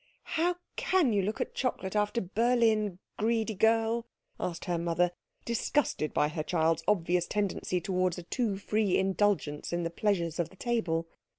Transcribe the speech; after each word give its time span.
"How 0.33 0.55
can 0.77 1.13
you 1.13 1.21
look 1.21 1.39
at 1.41 1.53
chocolate 1.53 1.95
after 1.95 2.21
Berlin, 2.21 2.97
greedy 3.19 3.53
girl?" 3.53 4.07
asked 4.39 4.65
her 4.65 4.79
mother, 4.79 5.11
disgusted 5.45 6.11
by 6.11 6.27
her 6.29 6.41
child's 6.41 6.83
obvious 6.87 7.27
tendency 7.27 7.79
towards 7.79 8.17
a 8.17 8.23
too 8.23 8.57
free 8.57 8.97
indulgence 8.97 9.71
in 9.71 9.83
the 9.83 9.91
pleasures 9.91 10.39
of 10.39 10.49
the 10.49 10.55
table. 10.55 11.05